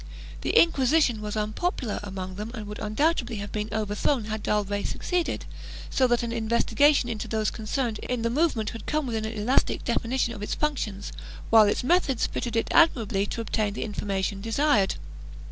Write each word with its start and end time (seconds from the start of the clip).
The 0.41 0.57
Inquisition 0.59 1.21
was 1.21 1.37
unpopular 1.37 1.99
CHAP. 1.99 2.07
IV] 2.07 2.13
NAVAERE 2.15 2.27
227 2.33 2.33
among 2.33 2.35
them 2.35 2.59
and 2.59 2.67
would 2.67 2.79
undoubtedly 2.79 3.35
have 3.35 3.51
been 3.51 3.69
overthrown 3.71 4.25
had 4.31 4.41
d'Albret 4.41 4.87
succeeded, 4.87 5.45
so 5.91 6.07
that 6.07 6.23
an 6.23 6.31
investigation 6.31 7.07
into 7.07 7.27
those 7.27 7.51
con 7.51 7.67
cerned 7.67 7.99
in 7.99 8.23
the 8.23 8.31
movement 8.31 8.71
could 8.71 8.87
come 8.87 9.05
within 9.05 9.25
an 9.25 9.33
elastic 9.37 9.83
definition 9.83 10.33
of 10.33 10.41
its 10.41 10.55
functions, 10.55 11.11
while 11.51 11.65
its 11.65 11.83
methods 11.83 12.25
fitted 12.25 12.55
it 12.55 12.67
admirably 12.71 13.27
to 13.27 13.41
obtain 13.41 13.75
the 13.75 13.83
information 13.83 14.41
desired. 14.41 14.95